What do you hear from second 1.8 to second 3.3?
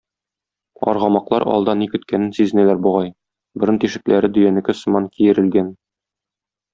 ни көткәнен сизенәләр бугай,